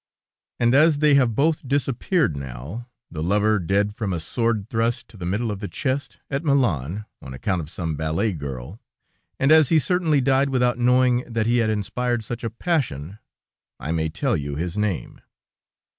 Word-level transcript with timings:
"And 0.59 0.73
as 0.73 0.97
they 0.97 1.13
have 1.13 1.35
both 1.35 1.67
disappeared 1.67 2.35
now, 2.35 2.89
the 3.11 3.21
lover 3.21 3.59
dead 3.59 3.95
from 3.95 4.13
a 4.13 4.19
sword 4.19 4.67
thrust 4.67 5.13
in 5.13 5.19
the 5.19 5.27
middle 5.27 5.51
of 5.51 5.59
the 5.59 5.67
chest, 5.67 6.17
at 6.31 6.43
Milan, 6.43 7.05
on 7.21 7.35
account 7.35 7.61
of 7.61 7.69
some 7.69 7.95
ballet 7.95 8.33
girl, 8.33 8.79
and 9.39 9.51
as 9.51 9.69
he 9.69 9.77
certainly 9.77 10.19
died 10.19 10.49
without 10.49 10.79
knowing 10.79 11.17
that 11.31 11.45
he 11.45 11.57
had 11.59 11.69
inspired 11.69 12.23
such 12.23 12.43
a 12.43 12.49
passion, 12.49 13.19
I 13.79 13.91
may 13.91 14.09
tell 14.09 14.35
you 14.35 14.55
his 14.55 14.75
name. 14.75 15.21